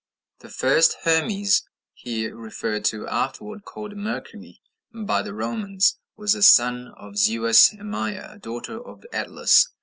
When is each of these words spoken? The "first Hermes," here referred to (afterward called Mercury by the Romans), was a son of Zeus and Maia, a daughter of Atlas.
The 0.39 0.49
"first 0.49 0.97
Hermes," 1.03 1.61
here 1.93 2.35
referred 2.35 2.83
to 2.85 3.07
(afterward 3.07 3.65
called 3.65 3.95
Mercury 3.95 4.59
by 4.91 5.21
the 5.21 5.35
Romans), 5.35 5.99
was 6.17 6.33
a 6.33 6.41
son 6.41 6.87
of 6.97 7.17
Zeus 7.19 7.71
and 7.71 7.91
Maia, 7.91 8.31
a 8.33 8.39
daughter 8.39 8.83
of 8.83 9.05
Atlas. 9.13 9.67